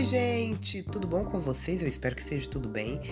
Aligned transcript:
Oi, 0.00 0.06
gente, 0.06 0.82
tudo 0.82 1.06
bom 1.06 1.26
com 1.26 1.40
vocês? 1.40 1.82
Eu 1.82 1.86
espero 1.86 2.16
que 2.16 2.22
seja 2.22 2.48
tudo 2.48 2.70
bem. 2.70 3.02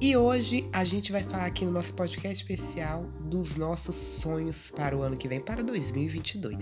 E 0.00 0.16
hoje 0.16 0.66
a 0.72 0.82
gente 0.82 1.12
vai 1.12 1.22
falar 1.22 1.44
aqui 1.44 1.62
no 1.62 1.70
nosso 1.70 1.92
podcast 1.92 2.42
especial 2.42 3.04
dos 3.26 3.54
nossos 3.56 3.94
sonhos 4.22 4.70
para 4.70 4.96
o 4.96 5.02
ano 5.02 5.14
que 5.14 5.28
vem, 5.28 5.40
para 5.40 5.62
2022. 5.62 6.56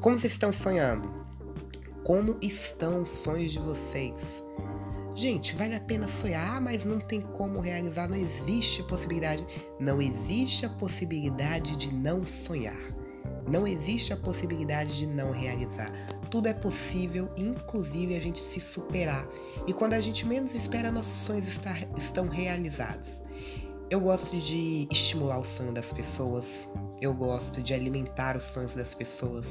Como 0.00 0.18
vocês 0.18 0.32
estão 0.32 0.50
sonhando? 0.54 1.06
Como 2.02 2.38
estão 2.40 3.02
os 3.02 3.10
sonhos 3.10 3.52
de 3.52 3.58
vocês? 3.58 4.14
Gente, 5.14 5.54
vale 5.54 5.74
a 5.74 5.80
pena 5.80 6.08
sonhar, 6.08 6.58
mas 6.62 6.82
não 6.82 6.98
tem 6.98 7.20
como 7.20 7.60
realizar, 7.60 8.08
não 8.08 8.16
existe 8.16 8.82
possibilidade. 8.84 9.46
Não 9.78 10.00
existe 10.00 10.64
a 10.64 10.70
possibilidade 10.70 11.76
de 11.76 11.92
não 11.92 12.26
sonhar. 12.26 12.80
Não 13.46 13.68
existe 13.68 14.14
a 14.14 14.16
possibilidade 14.16 14.96
de 14.96 15.06
não 15.06 15.30
realizar. 15.30 15.92
Tudo 16.30 16.48
é 16.48 16.54
possível, 16.54 17.30
inclusive 17.36 18.16
a 18.16 18.20
gente 18.20 18.40
se 18.40 18.60
superar. 18.60 19.26
E 19.66 19.72
quando 19.72 19.94
a 19.94 20.00
gente 20.00 20.26
menos 20.26 20.54
espera, 20.54 20.90
nossos 20.90 21.18
sonhos 21.18 21.46
estão 21.96 22.26
realizados. 22.26 23.20
Eu 23.90 24.00
gosto 24.00 24.36
de 24.36 24.88
estimular 24.90 25.38
o 25.38 25.44
sonho 25.44 25.72
das 25.72 25.92
pessoas. 25.92 26.44
Eu 27.00 27.14
gosto 27.14 27.62
de 27.62 27.74
alimentar 27.74 28.36
os 28.36 28.42
sonhos 28.44 28.74
das 28.74 28.94
pessoas. 28.94 29.46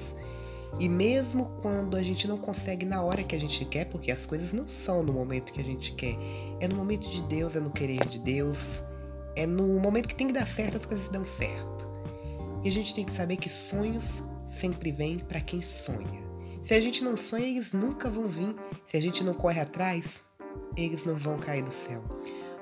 E 0.79 0.89
mesmo 0.89 1.51
quando 1.61 1.95
a 1.95 2.01
gente 2.01 2.27
não 2.27 2.37
consegue 2.37 2.85
na 2.85 3.01
hora 3.03 3.23
que 3.23 3.35
a 3.35 3.39
gente 3.39 3.63
quer, 3.65 3.85
porque 3.85 4.11
as 4.11 4.25
coisas 4.25 4.51
não 4.51 4.67
são 4.67 5.03
no 5.03 5.13
momento 5.13 5.53
que 5.53 5.61
a 5.61 5.63
gente 5.63 5.93
quer, 5.93 6.15
é 6.59 6.67
no 6.67 6.75
momento 6.75 7.07
de 7.09 7.21
Deus, 7.23 7.55
é 7.55 7.59
no 7.59 7.69
querer 7.69 8.05
de 8.07 8.17
Deus, 8.17 8.57
é 9.35 9.45
no 9.45 9.79
momento 9.79 10.07
que 10.07 10.15
tem 10.15 10.27
que 10.27 10.33
dar 10.33 10.47
certo, 10.47 10.77
as 10.77 10.85
coisas 10.85 11.07
dão 11.09 11.23
certo. 11.37 11.87
E 12.63 12.69
a 12.69 12.71
gente 12.71 12.93
tem 12.95 13.05
que 13.05 13.11
saber 13.11 13.37
que 13.37 13.49
sonhos 13.49 14.23
sempre 14.59 14.91
vêm 14.91 15.19
para 15.19 15.41
quem 15.41 15.61
sonha. 15.61 16.32
Se 16.63 16.73
a 16.73 16.79
gente 16.79 17.03
não 17.03 17.17
sonha, 17.17 17.45
eles 17.45 17.73
nunca 17.73 18.09
vão 18.09 18.29
vir. 18.29 18.55
Se 18.85 18.95
a 18.95 19.01
gente 19.01 19.21
não 19.21 19.33
corre 19.33 19.59
atrás, 19.59 20.05
eles 20.77 21.03
não 21.03 21.15
vão 21.15 21.37
cair 21.37 21.63
do 21.63 21.71
céu. 21.71 22.01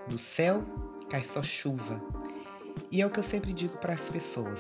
Do 0.08 0.18
céu 0.18 0.64
cai 1.08 1.24
só 1.24 1.44
chuva. 1.44 2.02
E 2.90 3.00
é 3.00 3.06
o 3.06 3.12
que 3.12 3.20
eu 3.20 3.24
sempre 3.24 3.54
digo 3.54 3.78
para 3.78 3.94
as 3.94 4.10
pessoas. 4.10 4.60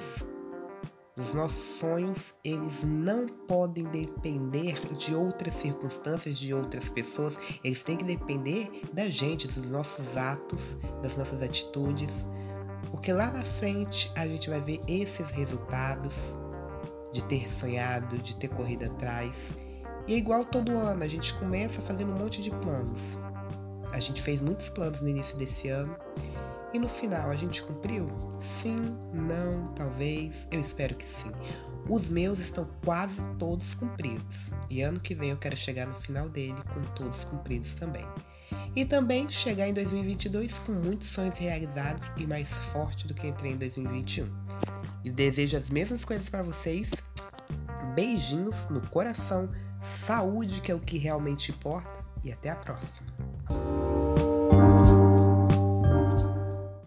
Os 1.17 1.33
nossos 1.33 1.79
sonhos, 1.79 2.35
eles 2.43 2.83
não 2.83 3.27
podem 3.27 3.85
depender 3.85 4.79
de 4.95 5.15
outras 5.15 5.55
circunstâncias, 5.55 6.37
de 6.37 6.53
outras 6.53 6.87
pessoas. 6.89 7.35
Eles 7.63 7.81
têm 7.81 7.97
que 7.97 8.05
depender 8.05 8.69
da 8.93 9.09
gente, 9.09 9.47
dos 9.47 9.67
nossos 9.69 10.15
atos, 10.15 10.77
das 11.01 11.17
nossas 11.17 11.41
atitudes, 11.41 12.27
porque 12.91 13.11
lá 13.11 13.31
na 13.31 13.43
frente 13.43 14.11
a 14.15 14.27
gente 14.27 14.49
vai 14.49 14.61
ver 14.61 14.79
esses 14.87 15.31
resultados 15.31 16.13
de 17.11 17.23
ter 17.25 17.51
sonhado, 17.53 18.17
de 18.19 18.35
ter 18.35 18.49
corrido 18.49 18.85
atrás. 18.85 19.35
E 20.07 20.13
é 20.13 20.17
igual 20.17 20.45
todo 20.45 20.71
ano, 20.71 21.03
a 21.03 21.07
gente 21.07 21.33
começa 21.35 21.81
fazendo 21.81 22.11
um 22.11 22.19
monte 22.19 22.41
de 22.41 22.49
planos. 22.49 23.01
A 23.91 23.99
gente 23.99 24.21
fez 24.21 24.41
muitos 24.41 24.69
planos 24.69 25.01
no 25.01 25.09
início 25.09 25.37
desse 25.37 25.67
ano 25.69 25.95
e 26.73 26.79
no 26.79 26.87
final 26.87 27.29
a 27.29 27.35
gente 27.35 27.61
cumpriu? 27.63 28.07
Sim, 28.61 28.97
não, 29.13 29.73
talvez, 29.73 30.47
eu 30.49 30.59
espero 30.59 30.95
que 30.95 31.05
sim. 31.05 31.31
Os 31.89 32.09
meus 32.09 32.39
estão 32.39 32.67
quase 32.85 33.21
todos 33.37 33.73
cumpridos 33.75 34.51
e 34.69 34.81
ano 34.81 34.99
que 34.99 35.13
vem 35.13 35.31
eu 35.31 35.37
quero 35.37 35.57
chegar 35.57 35.87
no 35.87 35.95
final 35.95 36.29
dele 36.29 36.61
com 36.73 36.81
todos 36.93 37.25
cumpridos 37.25 37.73
também 37.73 38.05
e 38.75 38.85
também 38.85 39.29
chegar 39.29 39.67
em 39.67 39.73
2022 39.73 40.59
com 40.59 40.71
muitos 40.71 41.07
sonhos 41.07 41.37
realizados 41.37 42.09
e 42.17 42.25
mais 42.25 42.49
forte 42.71 43.07
do 43.07 43.13
que 43.13 43.27
entrei 43.27 43.53
em 43.53 43.57
2021. 43.57 44.25
E 45.03 45.09
desejo 45.09 45.57
as 45.57 45.69
mesmas 45.69 46.05
coisas 46.05 46.29
para 46.29 46.43
vocês. 46.43 46.89
Beijinhos 47.95 48.55
no 48.69 48.81
coração, 48.89 49.49
saúde 50.05 50.61
que 50.61 50.71
é 50.71 50.75
o 50.75 50.79
que 50.79 50.97
realmente 50.97 51.51
importa 51.51 52.05
e 52.23 52.31
até 52.31 52.49
a 52.49 52.55
próxima. 52.55 53.30